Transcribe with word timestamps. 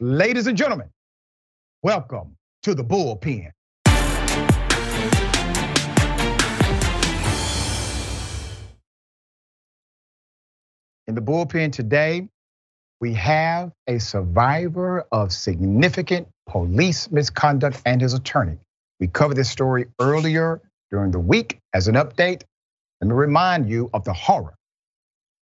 Ladies 0.00 0.48
and 0.48 0.58
gentlemen, 0.58 0.90
welcome 1.84 2.36
to 2.64 2.74
the 2.74 2.82
bullpen. 2.82 3.52
In 11.06 11.14
the 11.14 11.22
bullpen 11.22 11.70
today, 11.70 12.28
we 13.00 13.14
have 13.14 13.70
a 13.86 14.00
survivor 14.00 15.06
of 15.12 15.32
significant 15.32 16.26
police 16.48 17.08
misconduct 17.12 17.80
and 17.86 18.00
his 18.00 18.14
attorney. 18.14 18.58
We 18.98 19.06
covered 19.06 19.36
this 19.36 19.48
story 19.48 19.86
earlier 20.00 20.60
during 20.90 21.12
the 21.12 21.20
week 21.20 21.60
as 21.72 21.86
an 21.86 21.94
update. 21.94 22.42
Let 23.00 23.08
me 23.10 23.14
remind 23.14 23.70
you 23.70 23.90
of 23.94 24.02
the 24.02 24.12
horror 24.12 24.56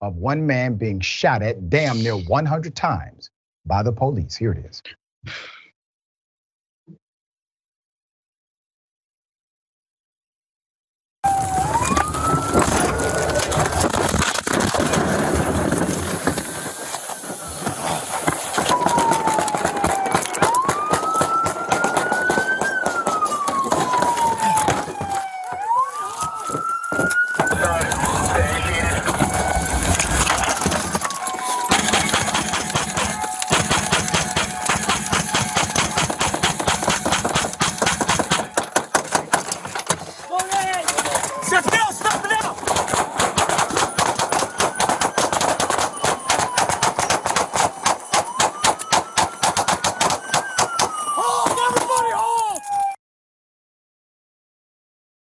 of 0.00 0.16
one 0.16 0.44
man 0.44 0.74
being 0.74 0.98
shot 0.98 1.40
at 1.40 1.70
damn 1.70 2.02
near 2.02 2.16
100 2.16 2.74
times 2.74 3.30
by 3.66 3.82
the 3.82 3.92
police. 3.92 4.36
Here 4.36 4.52
it 4.52 4.64
is. 4.64 4.82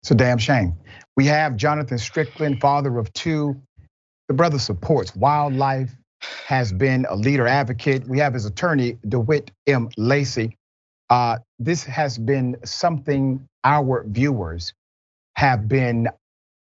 It's 0.09 0.13
a 0.13 0.15
damn 0.15 0.39
shame. 0.39 0.73
We 1.19 1.27
have 1.27 1.55
Jonathan 1.57 1.99
Strickland, 1.99 2.63
father 2.63 2.97
of 2.97 3.13
two. 3.13 3.61
The 4.29 4.33
brother 4.33 4.59
supports 4.59 5.15
wildlife, 5.15 5.95
has 6.47 6.73
been 6.73 7.05
a 7.11 7.15
leader 7.15 7.47
advocate. 7.47 8.09
We 8.09 8.19
have 8.21 8.33
his 8.33 8.47
attorney, 8.47 8.97
DeWitt 9.07 9.51
M. 9.67 9.91
Lacy. 9.99 10.57
Uh, 11.11 11.41
this 11.59 11.85
has 11.85 12.17
been 12.17 12.57
something 12.65 13.47
our 13.65 14.03
viewers 14.09 14.73
have 15.37 15.69
been 15.69 16.09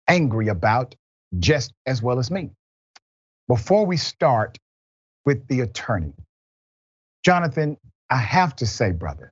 angry 0.07 0.47
about 0.47 0.95
just 1.37 1.71
as 1.85 2.01
well 2.01 2.17
as 2.17 2.31
me. 2.31 2.49
Before 3.47 3.85
we 3.85 3.97
start 3.97 4.57
with 5.23 5.47
the 5.49 5.61
attorney, 5.61 6.13
Jonathan, 7.23 7.77
I 8.09 8.17
have 8.17 8.55
to 8.55 8.65
say, 8.65 8.91
brother, 8.91 9.31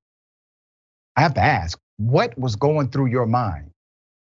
I 1.15 1.21
have 1.21 1.33
to 1.33 1.41
ask, 1.41 1.79
what 1.97 2.37
was 2.37 2.55
going 2.55 2.89
through 2.89 3.07
your 3.07 3.25
mind 3.25 3.72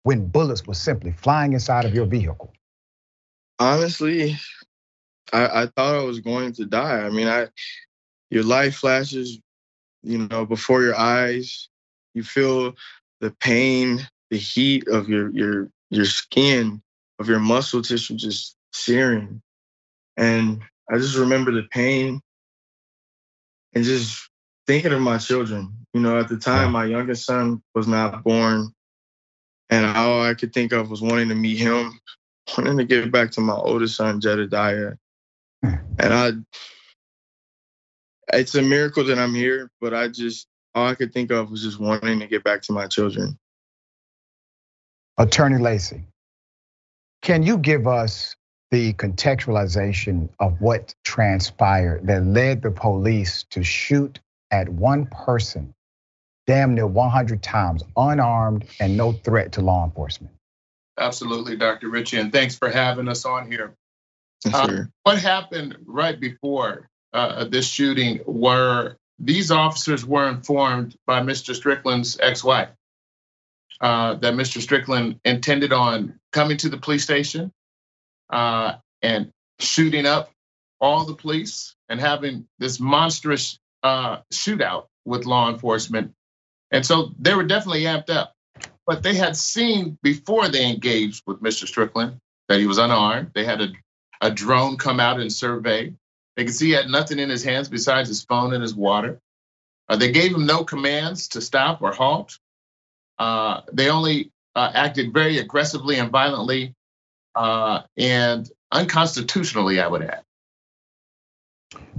when 0.03 0.27
bullets 0.27 0.67
were 0.67 0.75
simply 0.75 1.13
flying 1.13 1.53
inside 1.53 1.85
of 1.85 1.95
your 1.95 2.07
vehicle? 2.07 2.53
Honestly, 3.59 4.37
I, 5.33 5.63
I 5.63 5.67
thought 5.67 5.95
I 5.97 6.03
was 6.03 6.21
going 6.21 6.53
to 6.55 6.65
die. 6.67 7.01
I 7.01 7.11
mean, 7.11 7.29
I 7.29 7.49
your 8.31 8.45
life 8.45 8.77
flashes, 8.77 9.39
you 10.03 10.27
know, 10.27 10.47
before 10.47 10.83
your 10.83 10.99
eyes. 10.99 11.69
You 12.15 12.23
feel 12.23 12.75
the 13.21 13.31
pain, 13.41 14.07
the 14.31 14.39
heat 14.39 14.89
of 14.89 15.09
your 15.09 15.31
your 15.31 15.69
your 15.91 16.05
skin, 16.05 16.83
of 17.19 17.29
your 17.29 17.39
muscle 17.39 17.83
tissue 17.83 18.17
just 18.17 18.57
searing. 18.73 19.41
And 20.17 20.63
I 20.91 20.99
just 20.99 21.17
remember 21.17 21.53
the 21.53 21.63
pain 21.71 22.21
and 23.75 23.85
just 23.85 24.29
thinking 24.67 24.93
of 24.93 25.01
my 25.01 25.19
children. 25.19 25.75
You 25.95 26.01
know, 26.01 26.19
at 26.19 26.29
the 26.29 26.39
time, 26.39 26.73
my 26.73 26.87
youngest 26.87 27.25
son 27.25 27.63
was 27.75 27.87
not 27.87 28.25
born. 28.25 28.73
And 29.73 29.87
all 29.87 30.23
I 30.23 30.35
could 30.35 30.53
think 30.53 30.75
of 30.75 30.91
was 30.91 31.01
wanting 31.01 31.31
to 31.31 31.35
meet 31.35 31.57
him, 31.57 31.99
wanting 32.59 32.77
to 32.77 32.85
get 32.85 33.11
back 33.11 33.31
to 33.31 33.41
my 33.41 33.55
oldest 33.55 33.97
son, 33.97 34.21
Jedediah. 34.21 34.97
And 35.63 35.89
I, 35.99 36.33
it's 38.35 38.55
a 38.55 38.61
miracle 38.61 39.03
that 39.05 39.19
I'm 39.19 39.35
here, 39.35 39.71
but 39.81 39.95
I 39.95 40.09
just, 40.09 40.47
all 40.75 40.87
I 40.87 40.95
could 40.95 41.15
think 41.15 41.31
of 41.31 41.51
was 41.51 41.63
just 41.63 41.81
wanting 41.81 42.21
to 42.21 42.27
get 42.27 42.45
back 42.45 42.61
to 42.65 42.73
my 42.75 42.87
children. 42.87 43.39
Attorney 45.17 45.57
Lacy, 45.57 46.03
can 47.23 47.43
you 47.43 47.57
give 47.57 47.87
us 47.87 48.37
the 48.73 48.93
contextualization 48.93 50.29
of 50.39 50.61
what 50.61 50.95
transpired 51.03 52.07
that 52.09 52.27
led 52.27 52.61
the 52.61 52.71
police 52.71 53.45
to 53.45 53.63
shoot 53.63 54.21
at 54.51 54.69
one 54.69 55.07
person 55.07 55.73
damn 56.47 56.75
near 56.75 56.87
100 56.87 57.43
times, 57.43 57.83
unarmed 57.97 58.67
and 58.81 58.97
no 58.97 59.13
threat 59.13 59.53
to 59.53 59.61
law 59.61 59.85
enforcement. 59.85 60.33
Absolutely, 60.99 61.57
Dr. 61.57 61.89
Richey, 61.89 62.19
and 62.19 62.33
thanks 62.33 62.57
for 62.57 62.69
having 62.69 63.09
us 63.09 63.25
on 63.25 63.51
here. 63.51 63.75
Yes, 64.45 64.55
Uh, 64.55 64.85
what 65.05 65.19
happened 65.19 65.77
right 65.87 66.19
before 66.19 66.89
uh, 67.13 67.45
this 67.45 67.67
shooting 67.67 68.21
were 68.27 68.97
these 69.19 69.51
officers 69.51 70.05
were 70.05 70.29
informed 70.29 70.97
by 71.07 71.21
Mr. 71.21 71.55
Strickland's 71.55 72.19
ex-wife 72.21 72.71
uh, 73.81 74.15
that 74.15 74.35
Mr. 74.35 74.61
Strickland 74.61 75.21
intended 75.25 75.73
on 75.73 76.19
coming 76.33 76.57
to 76.59 76.69
the 76.69 76.77
police 76.77 77.05
station 77.05 77.53
uh, 78.31 78.75
and 79.03 79.31
shooting 79.61 80.07
up 80.07 80.31
all 80.81 81.05
the 81.05 81.15
police 81.15 81.77
and 81.89 82.01
having 82.01 82.47
this 82.59 82.81
monstrous 82.81 83.59
uh, 83.83 84.19
shootout 84.33 84.87
with 85.05 85.27
law 85.27 85.51
enforcement. 85.51 86.13
And 86.73 86.85
so 86.85 87.13
they 87.19 87.35
were 87.35 87.45
definitely 87.45 87.83
amped 87.83 88.11
up. 88.11 88.35
But 88.87 89.03
they 89.03 89.15
had 89.15 89.37
seen 89.37 89.99
before 90.03 90.49
they 90.49 90.69
engaged 90.69 91.23
with 91.27 91.41
Mr. 91.41 91.69
Strickland 91.69 92.19
that 92.49 92.59
he 92.59 92.67
was 92.67 92.79
unarmed. 92.79 93.31
They 93.35 93.45
had 93.45 93.61
a, 93.61 93.69
a 94.21 94.31
drone 94.31 94.77
come 94.77 94.99
out 94.99 95.21
and 95.21 95.33
survey. 95.33 95.93
They 96.37 96.45
could 96.45 96.55
see 96.55 96.69
he 96.69 96.73
had 96.73 96.89
nothing 96.89 97.19
in 97.19 97.29
his 97.29 97.45
hands 97.45 97.69
besides 97.69 98.09
his 98.09 98.25
phone 98.25 98.53
and 98.53 98.63
his 98.63 98.75
water. 98.75 99.21
Uh, 99.89 99.97
they 99.97 100.11
gave 100.11 100.35
him 100.35 100.47
no 100.47 100.65
commands 100.65 101.29
to 101.29 101.41
stop 101.41 101.83
or 101.83 101.93
halt. 101.93 102.39
Uh, 103.19 103.61
they 103.73 103.91
only 103.91 104.33
uh, 104.57 104.73
acted 104.75 105.13
very 105.13 105.39
aggressively 105.39 105.99
and 105.99 106.11
violently 106.11 106.75
uh, 107.35 107.83
and 107.97 108.51
unconstitutionally, 108.71 109.81
I 109.81 109.87
would 109.87 110.03
add. 110.03 110.23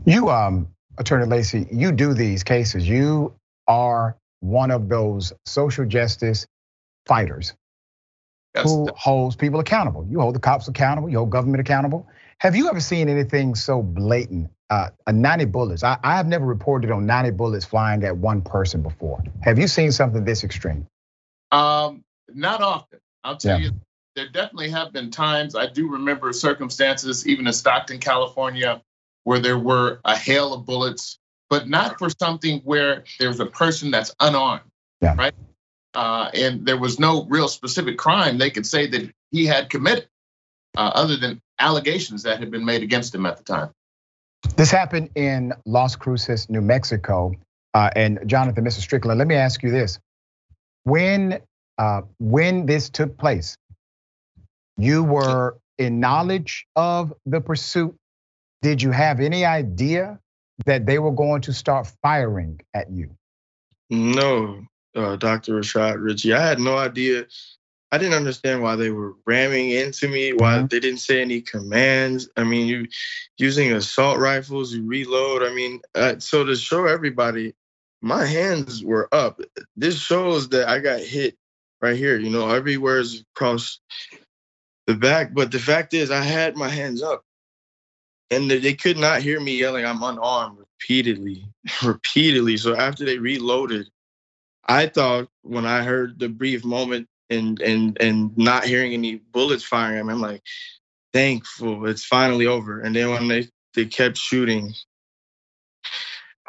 You, 0.06 0.30
um, 0.30 0.68
Attorney 0.98 1.26
Lacy, 1.26 1.68
you 1.72 1.92
do 1.92 2.14
these 2.14 2.44
cases. 2.44 2.88
You 2.88 3.34
are 3.68 4.18
one 4.44 4.72
of 4.72 4.90
those 4.90 5.32
social 5.46 5.86
justice 5.86 6.46
fighters 7.06 7.54
That's 8.54 8.70
who 8.70 8.90
holds 8.96 9.36
people 9.38 9.60
accountable. 9.62 10.06
You 10.10 10.20
hold 10.20 10.36
the 10.36 10.40
cops 10.40 10.68
accountable, 10.68 11.10
you 11.10 11.18
hold 11.18 11.30
government 11.30 11.62
accountable. 11.62 12.08
Have 12.40 12.56
you 12.56 12.68
ever 12.68 12.82
seen 12.82 13.08
anything 13.08 13.56
so 13.56 13.82
blatant? 13.82 14.50
Uh, 14.70 14.90
a 15.08 15.14
90 15.14 15.46
bullets. 15.46 15.84
I, 15.84 15.98
I 16.04 16.18
have 16.18 16.28
never 16.28 16.46
reported 16.46 16.90
on 16.92 17.06
90 17.06 17.32
bullets 17.32 17.64
flying 17.64 18.04
at 18.04 18.18
one 18.18 18.42
person 18.42 18.82
before. 18.82 19.24
Have 19.44 19.60
you 19.60 19.68
seen 19.68 19.92
something 19.92 20.26
this 20.26 20.44
extreme? 20.44 20.88
Um, 21.52 22.04
not 22.34 22.62
often. 22.62 23.00
I'll 23.24 23.38
tell 23.38 23.60
Yeah. 23.60 23.68
you, 23.68 23.72
there 24.16 24.30
definitely 24.30 24.72
have 24.72 24.92
been 24.92 25.12
times. 25.12 25.56
I 25.56 25.68
do 25.68 25.92
remember 25.92 26.34
circumstances, 26.34 27.28
even 27.28 27.46
in 27.48 27.54
Stockton, 27.54 28.00
California, 28.00 28.82
where 29.24 29.40
there 29.40 29.60
were 29.60 30.00
a 30.04 30.18
hail 30.18 30.54
of 30.54 30.66
bullets, 30.66 31.20
but 31.54 31.70
not 31.70 32.00
for 32.00 32.10
something 32.10 32.62
where 32.62 33.04
there's 33.20 33.40
a 33.40 33.46
person 33.46 33.92
that's 33.92 34.12
unarmed, 34.20 34.64
Yeah. 35.02 35.14
right? 35.16 35.36
Uh, 35.94 36.32
and 36.34 36.66
there 36.66 36.80
was 36.80 37.00
no 37.00 37.26
real 37.26 37.48
specific 37.48 37.96
crime 37.96 38.40
they 38.40 38.50
could 38.50 38.66
say 38.66 38.88
that 38.88 39.14
he 39.30 39.46
had 39.46 39.70
committed, 39.70 40.08
uh, 40.76 40.92
other 40.96 41.16
than 41.16 41.40
allegations 41.60 42.24
that 42.24 42.40
had 42.40 42.50
been 42.50 42.66
made 42.66 42.82
against 42.82 43.14
him 43.14 43.28
at 43.28 43.38
the 43.38 43.44
time. 43.44 43.70
This 44.56 44.72
happened 44.72 45.12
in 45.14 45.54
Las 45.68 45.96
Cruces, 45.96 46.50
New 46.50 46.62
Mexico. 46.62 47.34
Uh, 47.76 47.92
and 47.96 48.20
Jonathan, 48.26 48.66
Mr. 48.66 48.80
Strickland, 48.80 49.20
let 49.20 49.28
me 49.28 49.36
ask 49.36 49.62
you 49.62 49.70
this: 49.70 50.00
When 50.86 51.40
uh, 51.78 52.02
when 52.20 52.66
this 52.66 52.90
took 52.90 53.16
place, 53.16 53.58
you 54.78 55.04
were 55.04 55.58
in 55.78 56.00
knowledge 56.00 56.66
of 56.76 57.14
the 57.28 57.42
pursuit. 57.42 57.96
Did 58.64 58.82
you 58.82 58.90
have 58.90 59.20
any 59.20 59.46
idea 59.46 60.20
that 60.66 60.86
they 60.86 61.00
were 61.00 61.12
going 61.12 61.42
to 61.42 61.54
start 61.54 61.88
firing 62.02 62.60
at 62.74 62.92
you? 62.92 63.16
No, 63.90 64.66
uh, 64.96 65.16
Dr. 65.18 65.54
Rashad 65.54 66.02
Richey. 66.02 66.34
I 66.34 66.46
had 66.46 66.60
no 66.60 66.78
idea. 66.78 67.26
I 67.92 68.00
didn't 68.00 68.16
understand 68.16 68.64
why 68.64 68.76
they 68.76 68.90
were 68.90 69.14
ramming 69.28 69.70
into 69.70 70.08
me, 70.08 70.34
why 70.34 70.56
mm-hmm. 70.56 70.66
they 70.66 70.80
didn't 70.80 71.00
say 71.00 71.22
any 71.22 71.42
commands. 71.42 72.28
I 72.36 72.44
mean, 72.44 72.66
you 72.66 72.88
using 73.38 73.72
assault 73.72 74.18
rifles, 74.18 74.74
you 74.74 74.84
reload. 74.84 75.44
I 75.44 75.54
mean, 75.54 75.80
uh, 75.94 76.18
so 76.18 76.44
to 76.44 76.56
show 76.56 76.88
everybody, 76.88 77.54
my 78.02 78.26
hands 78.26 78.84
were 78.84 79.08
up. 79.14 79.40
This 79.76 80.00
shows 80.00 80.50
that 80.50 80.68
I 80.68 80.80
got 80.80 81.02
hit 81.02 81.38
right 81.82 81.96
here. 81.96 82.18
You 82.18 82.32
know, 82.32 82.50
everywhere 82.50 83.00
is 83.00 83.24
across 83.36 83.80
the 84.88 84.96
back. 84.96 85.36
But 85.36 85.52
the 85.52 85.60
fact 85.60 85.94
is, 85.94 86.10
I 86.10 86.22
had 86.22 86.58
my 86.58 86.70
hands 86.70 87.04
up, 87.04 87.24
and 88.34 88.50
they 88.50 88.74
could 88.74 88.98
not 88.98 89.22
hear 89.22 89.40
me 89.40 89.58
yelling, 89.58 89.86
"I'm 89.86 90.04
unarmed." 90.04 90.64
repeatedly, 90.84 91.46
repeatedly. 91.84 92.58
So 92.58 92.76
after 92.76 93.06
they 93.06 93.18
reloaded, 93.18 93.90
I 94.66 94.88
thought 94.88 95.28
when 95.42 95.66
I 95.66 95.84
heard 95.84 96.20
the 96.20 96.30
brief 96.30 96.64
moment 96.64 97.08
and 97.30 97.60
and 97.62 97.98
and 98.02 98.38
not 98.38 98.66
hearing 98.66 98.94
any 98.94 99.16
bullets 99.16 99.64
firing 99.64 100.10
I'm 100.10 100.22
like, 100.22 100.42
thankful 101.12 101.88
it's 101.88 102.06
finally 102.06 102.48
over. 102.48 102.82
And 102.82 102.96
then 102.96 103.10
when 103.10 103.28
they 103.28 103.48
they 103.74 103.86
kept 103.86 104.18
shooting, 104.18 104.74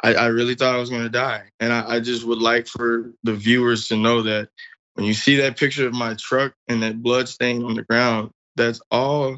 I, 0.03 0.13
I 0.13 0.25
really 0.27 0.55
thought 0.55 0.75
I 0.75 0.79
was 0.79 0.89
gonna 0.89 1.09
die. 1.09 1.43
And 1.59 1.73
I, 1.73 1.95
I 1.95 1.99
just 1.99 2.25
would 2.25 2.39
like 2.39 2.67
for 2.67 3.11
the 3.23 3.33
viewers 3.33 3.87
to 3.89 3.97
know 3.97 4.21
that 4.23 4.49
when 4.93 5.05
you 5.05 5.13
see 5.13 5.37
that 5.37 5.57
picture 5.57 5.87
of 5.87 5.93
my 5.93 6.15
truck 6.15 6.53
and 6.67 6.81
that 6.83 7.01
blood 7.01 7.27
stain 7.27 7.63
on 7.63 7.75
the 7.75 7.83
ground, 7.83 8.31
that's 8.55 8.79
all 8.91 9.37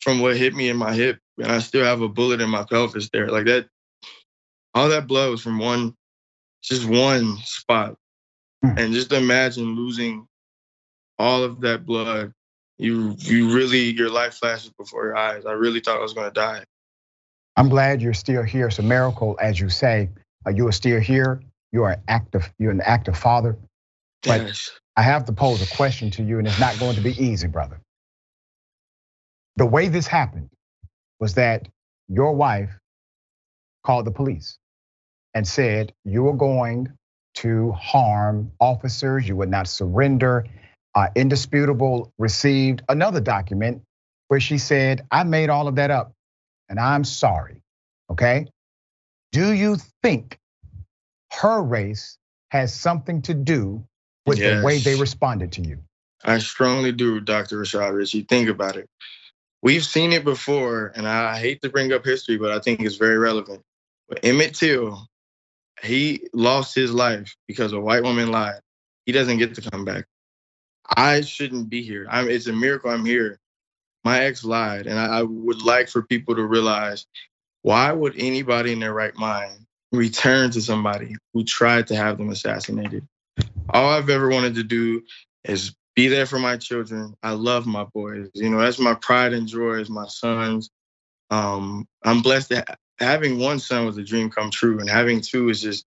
from 0.00 0.20
what 0.20 0.36
hit 0.36 0.54
me 0.54 0.70
in 0.70 0.76
my 0.78 0.94
hip. 0.94 1.18
And 1.40 1.52
I 1.52 1.58
still 1.60 1.84
have 1.84 2.02
a 2.02 2.08
bullet 2.08 2.40
in 2.40 2.50
my 2.50 2.64
pelvis 2.64 3.08
there. 3.10 3.28
Like 3.28 3.46
that 3.46 3.66
all 4.74 4.88
that 4.88 5.06
blood 5.06 5.30
was 5.30 5.42
from 5.42 5.58
one, 5.58 5.94
just 6.62 6.86
one 6.86 7.36
spot. 7.38 7.96
Hmm. 8.62 8.78
And 8.78 8.94
just 8.94 9.12
imagine 9.12 9.74
losing 9.74 10.26
all 11.18 11.42
of 11.42 11.60
that 11.62 11.86
blood. 11.86 12.32
You 12.78 13.14
you 13.18 13.54
really 13.54 13.90
your 13.90 14.10
life 14.10 14.34
flashes 14.34 14.70
before 14.70 15.04
your 15.04 15.16
eyes. 15.16 15.44
I 15.44 15.52
really 15.52 15.80
thought 15.80 15.98
I 15.98 16.02
was 16.02 16.14
gonna 16.14 16.30
die. 16.30 16.64
I'm 17.56 17.68
glad 17.68 18.00
you're 18.00 18.14
still 18.14 18.42
here. 18.42 18.68
It's 18.68 18.78
a 18.78 18.82
miracle, 18.82 19.36
as 19.40 19.60
you 19.60 19.68
say. 19.68 20.08
Uh, 20.46 20.50
you 20.50 20.66
are 20.68 20.72
still 20.72 21.00
here. 21.00 21.42
You 21.72 21.82
are 21.82 21.98
active. 22.08 22.50
You're 22.58 22.70
an 22.70 22.80
active 22.80 23.18
father. 23.18 23.58
But 24.22 24.42
yes. 24.42 24.70
I 24.96 25.02
have 25.02 25.24
to 25.26 25.32
pose 25.32 25.60
a 25.60 25.76
question 25.76 26.10
to 26.12 26.22
you, 26.22 26.38
and 26.38 26.46
it's 26.46 26.60
not 26.60 26.78
going 26.78 26.94
to 26.96 27.02
be 27.02 27.12
easy, 27.22 27.48
brother. 27.48 27.80
The 29.56 29.66
way 29.66 29.88
this 29.88 30.06
happened 30.06 30.48
was 31.20 31.34
that 31.34 31.68
your 32.08 32.32
wife 32.32 32.70
called 33.84 34.06
the 34.06 34.10
police 34.10 34.58
and 35.34 35.46
said 35.46 35.92
you 36.04 36.24
were 36.24 36.34
going 36.34 36.92
to 37.34 37.70
harm 37.72 38.50
officers, 38.58 39.28
you 39.28 39.36
would 39.36 39.50
not 39.50 39.68
surrender. 39.68 40.46
Uh, 40.94 41.06
Indisputable 41.14 42.12
received 42.18 42.82
another 42.88 43.20
document 43.20 43.82
where 44.28 44.40
she 44.40 44.58
said, 44.58 45.06
I 45.10 45.22
made 45.22 45.50
all 45.50 45.68
of 45.68 45.76
that 45.76 45.90
up 45.90 46.12
and 46.68 46.80
I'm 46.80 47.04
sorry. 47.04 47.62
Okay. 48.10 48.48
Do 49.32 49.52
you 49.52 49.76
think 50.02 50.38
her 51.32 51.62
race 51.62 52.18
has 52.50 52.74
something 52.74 53.22
to 53.22 53.34
do 53.34 53.84
with 54.26 54.38
yes. 54.38 54.60
the 54.60 54.66
way 54.66 54.78
they 54.78 54.96
responded 54.96 55.52
to 55.52 55.62
you? 55.62 55.78
I 56.24 56.38
strongly 56.38 56.92
do, 56.92 57.20
Dr. 57.20 57.58
Rashad 57.58 57.94
Richey. 57.94 58.22
Think 58.22 58.48
about 58.48 58.76
it. 58.76 58.88
We've 59.62 59.84
seen 59.84 60.12
it 60.12 60.24
before, 60.24 60.92
and 60.94 61.06
I 61.06 61.38
hate 61.38 61.60
to 61.62 61.68
bring 61.68 61.92
up 61.92 62.04
history, 62.04 62.38
but 62.38 62.50
I 62.50 62.60
think 62.60 62.80
it's 62.80 62.96
very 62.96 63.18
relevant. 63.18 63.62
But 64.08 64.24
Emmett 64.24 64.54
Till 64.54 65.06
he 65.82 66.28
lost 66.32 66.74
his 66.74 66.92
life 66.92 67.36
because 67.46 67.72
a 67.72 67.80
white 67.80 68.02
woman 68.02 68.30
lied. 68.30 68.60
He 69.06 69.12
doesn't 69.12 69.38
get 69.38 69.54
to 69.54 69.70
come 69.70 69.84
back. 69.84 70.06
I 70.96 71.20
shouldn't 71.20 71.68
be 71.68 71.82
here. 71.82 72.06
I'm, 72.10 72.28
it's 72.28 72.46
a 72.46 72.52
miracle 72.52 72.90
I'm 72.90 73.04
here. 73.04 73.38
My 74.04 74.20
ex 74.24 74.44
lied, 74.44 74.86
and 74.86 74.98
I, 74.98 75.18
I 75.18 75.22
would 75.22 75.62
like 75.62 75.88
for 75.88 76.02
people 76.02 76.34
to 76.36 76.44
realize 76.44 77.06
why 77.62 77.92
would 77.92 78.14
anybody 78.16 78.72
in 78.72 78.80
their 78.80 78.94
right 78.94 79.14
mind 79.14 79.66
return 79.92 80.50
to 80.52 80.62
somebody 80.62 81.16
who 81.34 81.44
tried 81.44 81.86
to 81.88 81.96
have 81.96 82.16
them 82.16 82.30
assassinated? 82.30 83.06
All 83.68 83.90
I've 83.90 84.08
ever 84.08 84.28
wanted 84.28 84.54
to 84.54 84.62
do 84.62 85.02
is 85.44 85.74
be 86.00 86.08
there 86.08 86.24
for 86.24 86.38
my 86.38 86.56
children. 86.56 87.14
I 87.22 87.32
love 87.32 87.66
my 87.66 87.84
boys. 87.84 88.30
You 88.32 88.48
know, 88.48 88.58
that's 88.60 88.78
my 88.78 88.94
pride 88.94 89.34
and 89.34 89.46
joy 89.46 89.74
is 89.74 89.90
my 89.90 90.06
sons. 90.06 90.70
Um, 91.28 91.86
I'm 92.02 92.22
blessed 92.22 92.48
that 92.48 92.78
having 92.98 93.38
one 93.38 93.58
son 93.58 93.84
was 93.84 93.98
a 93.98 94.02
dream 94.02 94.30
come 94.30 94.50
true, 94.50 94.80
and 94.80 94.88
having 94.88 95.20
two 95.20 95.50
is 95.50 95.60
just 95.60 95.84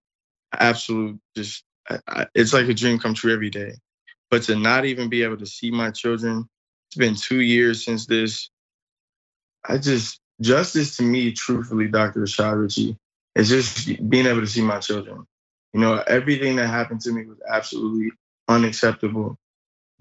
absolute. 0.53 1.19
Just 1.35 1.63
it's 2.35 2.53
like 2.53 2.67
a 2.67 2.75
dream 2.75 2.99
come 2.99 3.15
true 3.15 3.33
every 3.33 3.49
day. 3.49 3.73
But 4.29 4.43
to 4.43 4.55
not 4.55 4.85
even 4.85 5.09
be 5.09 5.23
able 5.23 5.37
to 5.37 5.47
see 5.47 5.71
my 5.71 5.89
children, 5.89 6.47
it's 6.89 6.97
been 6.97 7.15
two 7.15 7.41
years 7.41 7.83
since 7.83 8.05
this. 8.05 8.51
I 9.67 9.79
just 9.79 10.19
justice 10.41 10.95
to 10.97 11.03
me, 11.03 11.31
truthfully, 11.31 11.87
Dr. 11.87 12.21
Rashad 12.21 12.61
Richey, 12.61 12.97
is 13.33 13.49
just 13.49 13.87
being 14.11 14.27
able 14.27 14.41
to 14.41 14.47
see 14.47 14.61
my 14.61 14.77
children. 14.77 15.25
You 15.73 15.79
know, 15.79 16.03
everything 16.05 16.57
that 16.57 16.67
happened 16.67 17.01
to 17.01 17.11
me 17.11 17.25
was 17.25 17.39
absolutely 17.49 18.11
unacceptable. 18.47 19.39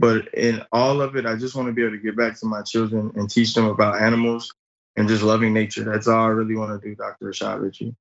But 0.03 0.35
in 0.35 0.65
all 0.73 1.01
of 1.01 1.15
it, 1.15 1.27
I 1.27 1.37
just 1.37 1.55
want 1.55 1.69
to 1.69 1.73
be 1.73 1.83
able 1.83 1.93
to 1.93 2.03
get 2.03 2.17
back 2.17 2.37
to 2.41 2.47
my 2.47 2.63
children 2.63 3.13
and 3.15 3.31
teach 3.31 3.55
them 3.55 3.67
about 3.67 4.03
animals 4.03 4.53
and 4.97 5.07
just 5.07 5.23
loving 5.23 5.55
nature. 5.55 5.85
That's 5.85 6.09
all 6.09 6.25
I 6.25 6.31
really 6.31 6.57
want 6.57 6.83
to 6.83 6.89
do, 6.89 6.97
Dr. 6.97 7.27
Rashad 7.27 7.63
Richey. 7.63 7.95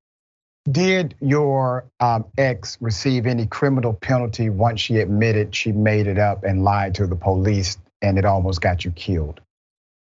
Did 0.72 1.14
your 1.22 1.86
um, 2.00 2.26
ex 2.40 2.80
receive 2.82 3.28
any 3.28 3.46
criminal 3.46 3.94
penalty 3.94 4.50
once 4.50 4.82
she 4.82 4.98
admitted 4.98 5.56
she 5.56 5.72
made 5.74 6.08
it 6.08 6.18
up 6.18 6.44
and 6.44 6.64
lied 6.64 6.96
to 6.96 7.06
the 7.06 7.16
police 7.16 7.78
and 8.02 8.18
it 8.18 8.26
almost 8.26 8.62
got 8.62 8.84
you 8.84 8.90
killed? 8.90 9.40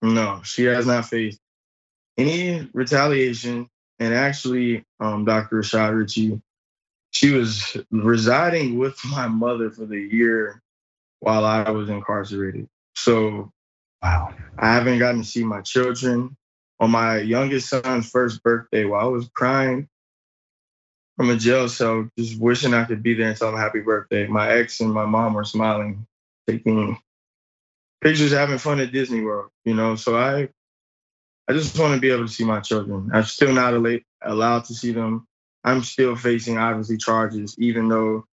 No, 0.02 0.42
she 0.44 0.66
has 0.66 0.86
not 0.86 1.06
faced 1.06 1.40
any 2.18 2.70
retaliation. 2.74 3.70
And 4.00 4.14
actually, 4.14 4.84
um, 5.00 5.24
Dr. 5.24 5.62
Rashad 5.62 5.98
Richey, 5.98 6.42
she 7.12 7.32
was 7.32 7.78
residing 7.90 8.78
with 8.78 9.00
my 9.06 9.30
mother 9.30 9.72
for 9.72 9.86
the 9.86 9.98
year 9.98 10.62
while 11.25 11.44
I 11.44 11.72
was 11.72 11.89
incarcerated. 11.89 12.69
So 12.95 13.51
wow. 14.04 14.31
I 14.60 14.75
haven't 14.75 15.00
gotten 15.00 15.24
to 15.24 15.27
see 15.27 15.44
my 15.44 15.62
children 15.62 16.38
on 16.80 16.92
my 16.92 17.18
youngest 17.18 17.68
son's 17.68 18.07
first 18.07 18.44
birthday 18.44 18.86
while 18.86 19.07
I 19.07 19.10
was 19.10 19.27
crying 19.33 19.89
from 21.18 21.31
a 21.31 21.36
jail 21.36 21.68
cell, 21.68 22.07
just 22.16 22.39
wishing 22.39 22.75
I 22.75 22.83
could 22.83 23.01
be 23.01 23.16
there 23.16 23.30
and 23.30 23.36
tell 23.36 23.50
him 23.50 23.57
happy 23.57 23.80
birthday. 23.80 24.27
My 24.27 24.51
ex 24.51 24.80
and 24.81 24.94
my 24.94 25.06
mom 25.06 25.33
were 25.33 25.45
smiling, 25.45 26.06
taking 26.48 27.00
pictures, 28.01 28.31
having 28.31 28.60
fun 28.60 28.80
at 28.80 28.92
Disney 28.92 29.22
World, 29.22 29.50
you 29.63 29.74
know. 29.74 29.95
So 29.95 30.16
I 30.16 30.50
I 31.48 31.54
just 31.54 31.80
want 31.80 31.95
to 31.95 32.00
be 32.00 32.12
able 32.12 32.27
to 32.27 32.31
see 32.31 32.44
my 32.44 32.60
children. 32.60 33.10
I'm 33.12 33.24
still 33.24 33.51
not 33.51 33.74
allowed 34.22 34.66
to 34.66 34.75
see 34.75 34.92
them. 34.92 35.25
I'm 35.63 35.81
still 35.81 36.16
facing 36.16 36.60
obviously 36.60 36.98
charges, 36.98 37.56
even 37.57 37.88
though 37.88 38.27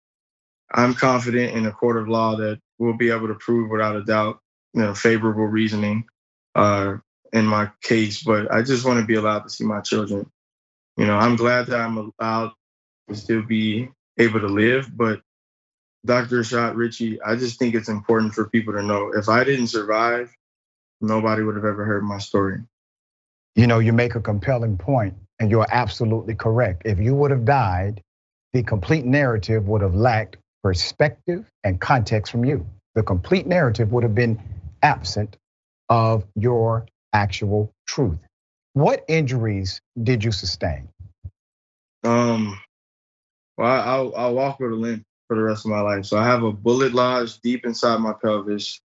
I'm 0.73 0.93
confident 0.93 1.55
in 1.55 1.65
a 1.65 1.71
court 1.71 1.97
of 1.97 2.07
law 2.07 2.35
that 2.37 2.59
we'll 2.79 2.97
be 2.97 3.11
able 3.11 3.27
to 3.27 3.35
prove 3.35 3.69
without 3.69 3.95
a 3.95 4.03
doubt, 4.03 4.39
you 4.73 4.81
know, 4.81 4.93
favorable 4.93 5.45
reasoning 5.45 6.05
uh, 6.55 6.97
in 7.33 7.45
my 7.45 7.69
case, 7.81 8.23
but 8.23 8.51
I 8.51 8.61
just 8.61 8.85
want 8.85 8.99
to 8.99 9.05
be 9.05 9.15
allowed 9.15 9.43
to 9.43 9.49
see 9.49 9.63
my 9.63 9.81
children. 9.81 10.29
You 10.97 11.05
know, 11.05 11.17
I'm 11.17 11.35
glad 11.35 11.67
that 11.67 11.79
I'm 11.79 12.11
allowed 12.19 12.51
to 13.09 13.15
still 13.15 13.41
be 13.41 13.89
able 14.17 14.39
to 14.41 14.47
live, 14.47 14.95
but 14.95 15.21
Dr. 16.05 16.43
Shot 16.43 16.75
Richey, 16.75 17.21
I 17.21 17.35
just 17.35 17.59
think 17.59 17.75
it's 17.75 17.89
important 17.89 18.33
for 18.33 18.49
people 18.49 18.73
to 18.73 18.81
know 18.81 19.11
if 19.15 19.29
I 19.29 19.43
didn't 19.43 19.67
survive, 19.67 20.33
nobody 20.99 21.43
would 21.43 21.55
have 21.55 21.65
ever 21.65 21.85
heard 21.85 22.03
my 22.03 22.17
story. 22.17 22.59
You 23.55 23.67
know, 23.67 23.79
you 23.79 23.93
make 23.93 24.15
a 24.15 24.21
compelling 24.21 24.77
point, 24.77 25.15
and 25.39 25.51
you're 25.51 25.67
absolutely 25.69 26.35
correct. 26.35 26.83
If 26.85 26.99
you 26.99 27.13
would 27.15 27.31
have 27.31 27.45
died, 27.45 28.01
the 28.53 28.63
complete 28.63 29.05
narrative 29.05 29.67
would 29.67 29.81
have 29.81 29.95
lacked 29.95 30.37
perspective 30.63 31.49
and 31.63 31.79
context 31.79 32.31
from 32.31 32.45
you. 32.45 32.65
The 32.95 33.03
complete 33.03 33.47
narrative 33.47 33.91
would 33.91 34.03
have 34.03 34.15
been 34.15 34.39
absent 34.83 35.37
of 35.89 36.25
your 36.35 36.87
actual 37.13 37.73
truth. 37.87 38.19
What 38.73 39.03
injuries 39.07 39.81
did 40.01 40.23
you 40.23 40.31
sustain? 40.31 40.87
Um, 42.03 42.59
well, 43.57 43.81
I'll, 43.81 44.15
I'll 44.15 44.33
walk 44.33 44.59
with 44.59 44.71
a 44.71 44.75
limp 44.75 45.03
for 45.27 45.35
the 45.35 45.43
rest 45.43 45.65
of 45.65 45.71
my 45.71 45.81
life. 45.81 46.05
So 46.05 46.17
I 46.17 46.25
have 46.25 46.43
a 46.43 46.51
bullet 46.51 46.93
lodged 46.93 47.41
deep 47.41 47.65
inside 47.65 47.97
my 47.99 48.13
pelvis. 48.13 48.79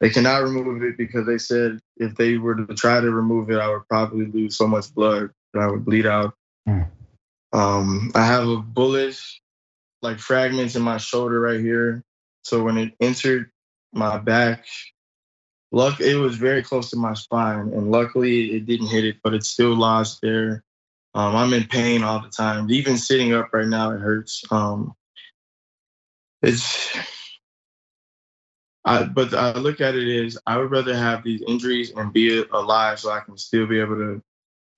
They 0.00 0.10
cannot 0.10 0.42
remove 0.42 0.82
it 0.82 0.96
because 0.98 1.26
they 1.26 1.38
said 1.38 1.78
if 1.96 2.14
they 2.16 2.36
were 2.36 2.54
to 2.54 2.74
try 2.74 3.00
to 3.00 3.10
remove 3.10 3.50
it, 3.50 3.58
I 3.58 3.68
would 3.68 3.88
probably 3.88 4.26
lose 4.26 4.56
so 4.56 4.66
much 4.66 4.92
blood 4.94 5.30
that 5.52 5.60
I 5.60 5.66
would 5.66 5.84
bleed 5.84 6.06
out. 6.06 6.34
Mm. 6.68 6.88
Um, 7.52 8.10
I 8.14 8.26
have 8.26 8.48
a 8.48 8.56
bullet, 8.56 9.18
like 10.04 10.18
fragments 10.18 10.76
in 10.76 10.82
my 10.82 10.98
shoulder 10.98 11.40
right 11.40 11.60
here. 11.60 12.04
So 12.42 12.62
when 12.62 12.78
it 12.78 12.94
entered 13.00 13.50
my 13.92 14.18
back, 14.18 14.66
luck 15.74 16.00
it 16.00 16.14
was 16.16 16.36
very 16.36 16.62
close 16.62 16.90
to 16.90 16.96
my 16.96 17.14
spine 17.14 17.72
and 17.72 17.90
luckily 17.90 18.52
it 18.52 18.64
didn't 18.64 18.86
hit 18.86 19.04
it 19.04 19.16
but 19.24 19.34
it 19.34 19.44
still 19.44 19.74
lodged 19.74 20.20
there 20.22 20.62
um, 21.14 21.34
i'm 21.34 21.52
in 21.52 21.64
pain 21.64 22.04
all 22.04 22.20
the 22.20 22.28
time 22.28 22.70
even 22.70 22.96
sitting 22.96 23.34
up 23.34 23.52
right 23.52 23.66
now 23.66 23.90
it 23.90 23.98
hurts 23.98 24.44
um, 24.52 24.94
it's 26.42 26.96
I, 28.86 29.04
but 29.04 29.32
I 29.32 29.54
look 29.54 29.80
at 29.80 29.94
it 29.94 30.26
as 30.26 30.36
I 30.46 30.58
would 30.58 30.70
rather 30.70 30.94
have 30.94 31.24
these 31.24 31.40
injuries 31.48 31.92
and 31.96 32.12
be 32.12 32.44
alive 32.52 33.00
so 33.00 33.10
I 33.10 33.20
can 33.20 33.38
still 33.38 33.66
be 33.66 33.80
able 33.80 33.96
to 33.96 34.22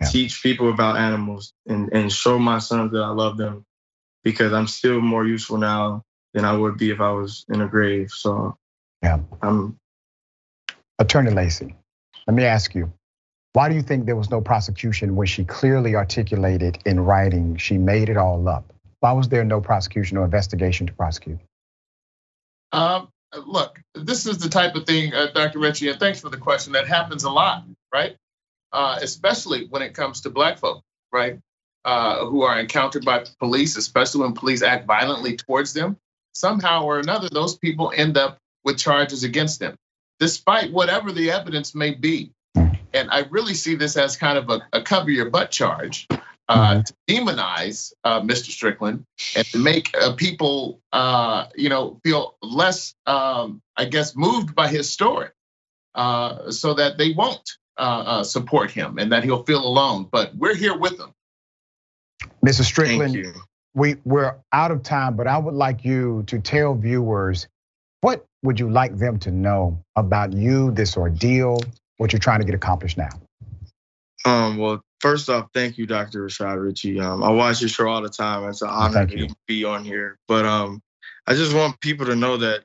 yeah. 0.01 0.07
teach 0.07 0.45
people 0.45 0.71
about 0.71 0.97
animals 0.97 1.53
and, 1.67 1.93
and 1.93 2.13
show 2.13 2.39
my 2.39 2.59
sons 2.59 2.93
that 2.93 3.03
I 3.03 3.09
love 3.09 3.37
them 3.37 3.67
because 4.27 4.53
I'm 4.53 4.67
still 4.67 5.01
more 5.01 5.25
useful 5.25 5.57
now 5.57 6.03
than 6.35 6.45
I 6.45 6.53
would 6.53 6.77
be 6.77 6.91
if 6.91 7.01
I 7.01 7.13
was 7.13 7.45
in 7.49 7.61
a 7.61 7.69
grave. 7.69 8.11
So 8.11 8.57
yeah, 9.01 9.21
I'm 9.41 9.79
Attorney 10.99 11.31
Lacy. 11.31 11.77
Let 12.27 12.35
me 12.35 12.43
ask 12.43 12.75
you, 12.75 12.93
why 13.53 13.69
do 13.69 13.77
you 13.77 13.83
think 13.83 14.05
there 14.05 14.17
was 14.17 14.29
no 14.29 14.41
prosecution 14.41 15.15
when 15.15 15.29
she 15.29 15.45
clearly 15.45 15.95
articulated 15.95 16.79
in 16.85 16.99
writing 16.99 17.57
she 17.57 17.79
made 17.79 18.09
it 18.09 18.17
all 18.17 18.49
up? 18.49 18.73
Why 18.99 19.13
was 19.13 19.29
there 19.29 19.45
no 19.45 19.61
prosecution 19.61 20.17
or 20.17 20.25
investigation 20.25 20.89
to 20.89 20.93
prosecute? 20.93 21.39
Um, 22.73 23.09
look, 23.47 23.81
this 23.95 24.27
is 24.27 24.39
the 24.39 24.49
type 24.49 24.75
of 24.75 24.87
thing, 24.87 25.15
uh, 25.15 25.29
Dr. 25.33 25.61
Richey, 25.61 25.89
and 25.89 26.01
thanks 26.01 26.21
for 26.21 26.31
the 26.31 26.37
question. 26.37 26.73
That 26.73 26.89
happens 26.89 27.23
a 27.23 27.31
lot, 27.31 27.63
right? 27.95 28.17
Uh, 28.73 28.99
especially 29.01 29.69
when 29.69 29.83
it 29.83 29.95
comes 29.95 30.23
to 30.23 30.31
black 30.31 30.59
folk, 30.59 30.83
right? 31.13 31.39
Uh, 31.87 32.27
who 32.27 32.43
are 32.43 32.59
encountered 32.59 33.05
by 33.05 33.25
police, 33.39 33.77
especially 33.77 34.23
when 34.23 34.33
police 34.33 34.61
act 34.61 34.89
violently 34.89 35.37
towards 35.37 35.73
them. 35.73 35.97
Somehow 36.35 36.83
or 36.83 36.99
another, 36.99 37.29
those 37.29 37.57
people 37.57 37.93
end 37.95 38.17
up 38.17 38.39
with 38.65 38.77
charges 38.77 39.23
against 39.23 39.61
them, 39.61 39.77
despite 40.19 40.73
whatever 40.73 41.13
the 41.13 41.31
evidence 41.31 41.77
may 41.77 41.93
be. 41.93 42.33
And 42.57 43.09
I 43.13 43.21
really 43.31 43.55
see 43.55 43.77
this 43.77 43.97
as 43.97 44.17
kind 44.17 44.37
of 44.37 44.51
a, 44.51 44.63
a 44.73 44.83
cover 44.83 45.13
your 45.13 45.31
butt 45.31 45.53
charge 45.53 46.09
uh, 46.49 46.73
mm-hmm. 46.75 46.81
to 46.81 46.95
demonize 47.09 47.93
uh, 48.03 48.21
Mr. 48.21 48.51
Strickland 48.51 49.05
and 49.37 49.47
to 49.47 49.59
make 49.59 49.97
uh, 49.97 50.13
people, 50.15 50.81
uh, 50.93 51.47
you 51.55 51.69
know, 51.69 52.01
feel 52.03 52.37
less, 52.43 52.97
um, 53.07 53.63
I 53.77 53.85
guess, 53.85 54.17
moved 54.17 54.57
by 54.57 54.67
his 54.67 54.91
story, 54.91 55.29
uh, 55.95 56.51
so 56.51 56.75
that 56.75 56.99
they 56.99 57.13
won't 57.13 57.49
uh, 57.77 58.25
support 58.25 58.73
him 58.73 58.99
and 58.99 59.13
that 59.13 59.23
he'll 59.23 59.45
feel 59.45 59.65
alone. 59.65 60.09
But 60.11 60.35
we're 60.35 60.57
here 60.57 60.77
with 60.77 60.99
him. 60.99 61.13
Mr. 62.47 62.63
Strickland, 62.63 63.27
we 63.75 63.97
we're 64.05 64.37
out 64.53 64.71
of 64.71 64.83
time, 64.83 65.17
but 65.17 65.27
I 65.27 65.37
would 65.37 65.55
like 65.55 65.85
you 65.85 66.23
to 66.29 66.39
tell 66.39 66.75
viewers 66.75 67.49
what 68.01 68.25
would 68.43 68.61
you 68.61 68.71
like 68.71 68.97
them 68.97 69.19
to 69.19 69.31
know 69.31 69.83
about 69.97 70.33
you, 70.33 70.71
this 70.71 70.97
ordeal, 70.97 71.59
what 71.97 72.13
you're 72.13 72.21
trying 72.21 72.39
to 72.39 72.47
get 72.47 72.55
accomplished 72.55 72.97
now. 72.97 73.09
Um, 74.25 74.59
well, 74.59 74.81
first 75.01 75.29
off, 75.29 75.49
thank 75.53 75.77
you, 75.77 75.87
Dr. 75.87 76.25
Rashad 76.25 76.63
Richey. 76.63 77.01
Um, 77.01 77.23
I 77.23 77.31
watch 77.31 77.61
your 77.61 77.69
show 77.69 77.89
all 77.89 78.01
the 78.01 78.09
time. 78.09 78.49
It's 78.49 78.63
an 78.63 78.69
honor 78.69 79.07
to 79.07 79.29
be 79.47 79.65
on 79.65 79.85
here. 79.85 80.19
But 80.29 80.45
um, 80.47 80.81
I 81.27 81.35
just 81.35 81.55
want 81.55 81.81
people 81.81 82.07
to 82.07 82.17
know 82.17 82.37
that, 82.37 82.63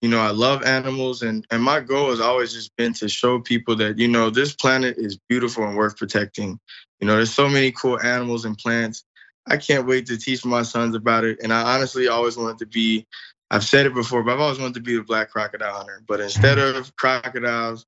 you 0.00 0.08
know, 0.08 0.20
I 0.20 0.30
love 0.30 0.64
animals, 0.64 1.22
and 1.22 1.46
and 1.52 1.62
my 1.62 1.78
goal 1.78 2.10
has 2.10 2.20
always 2.20 2.52
just 2.52 2.74
been 2.76 2.92
to 2.94 3.08
show 3.08 3.38
people 3.38 3.76
that 3.76 3.98
you 3.98 4.08
know 4.08 4.30
this 4.30 4.52
planet 4.52 4.96
is 4.98 5.16
beautiful 5.28 5.64
and 5.64 5.76
worth 5.76 5.96
protecting. 5.96 6.58
You 6.98 7.06
know, 7.06 7.14
there's 7.14 7.32
so 7.32 7.48
many 7.48 7.70
cool 7.70 8.00
animals 8.00 8.44
and 8.44 8.58
plants. 8.58 9.04
I 9.46 9.56
can't 9.56 9.86
wait 9.86 10.06
to 10.06 10.16
teach 10.16 10.44
my 10.44 10.62
sons 10.62 10.94
about 10.94 11.24
it. 11.24 11.40
And 11.42 11.52
I 11.52 11.74
honestly 11.74 12.08
always 12.08 12.36
wanted 12.36 12.58
to 12.58 12.66
be. 12.66 13.06
I've 13.50 13.64
said 13.64 13.84
it 13.84 13.92
before, 13.92 14.22
but 14.22 14.32
I've 14.32 14.40
always 14.40 14.58
wanted 14.58 14.74
to 14.74 14.80
be 14.80 14.96
a 14.96 15.02
black 15.02 15.30
crocodile 15.30 15.74
hunter. 15.74 16.02
But 16.08 16.20
instead 16.20 16.58
of 16.58 16.94
crocodiles, 16.96 17.84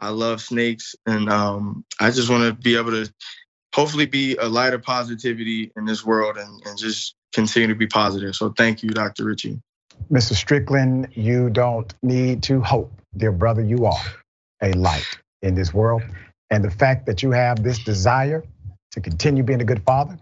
I 0.00 0.08
love 0.08 0.40
snakes, 0.40 0.96
and 1.06 1.30
um, 1.30 1.84
I 2.00 2.10
just 2.10 2.28
want 2.28 2.42
to 2.42 2.60
be 2.60 2.76
able 2.76 2.90
to 2.90 3.12
hopefully 3.74 4.06
be 4.06 4.36
a 4.36 4.48
light 4.48 4.74
of 4.74 4.82
positivity 4.82 5.70
in 5.76 5.84
this 5.84 6.04
world 6.04 6.36
and, 6.36 6.62
and 6.66 6.76
just 6.76 7.14
continue 7.32 7.68
to 7.68 7.74
be 7.74 7.86
positive. 7.86 8.34
So 8.34 8.50
thank 8.50 8.82
you, 8.82 8.90
Dr. 8.90 9.24
Richey. 9.24 9.60
Mr. 10.10 10.34
Strickland, 10.34 11.08
you 11.12 11.50
don't 11.50 11.92
need 12.02 12.42
to 12.44 12.60
hope, 12.60 12.92
dear 13.16 13.32
brother. 13.32 13.62
You 13.62 13.86
are 13.86 14.04
a 14.62 14.72
light 14.72 15.06
in 15.42 15.54
this 15.54 15.72
world. 15.72 16.02
And 16.50 16.64
the 16.64 16.70
fact 16.70 17.06
that 17.06 17.22
you 17.22 17.30
have 17.30 17.62
this 17.62 17.78
desire 17.78 18.44
to 18.92 19.00
continue 19.00 19.42
being 19.42 19.60
a 19.60 19.64
good 19.64 19.82
father. 19.84 20.18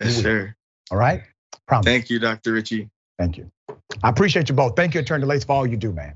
Yes, 0.00 0.22
sir. 0.22 0.54
All 0.90 0.98
right. 0.98 1.22
Promise. 1.66 1.86
Thank 1.86 2.10
you, 2.10 2.18
Dr. 2.18 2.52
Richey. 2.52 2.90
Thank 3.18 3.38
you. 3.38 3.50
I 4.02 4.08
appreciate 4.08 4.48
you 4.48 4.54
both. 4.54 4.76
Thank 4.76 4.94
you, 4.94 5.00
Attorney 5.00 5.24
Lace, 5.24 5.44
for 5.44 5.52
all 5.52 5.66
you 5.66 5.76
do, 5.76 5.92
man. 5.92 6.14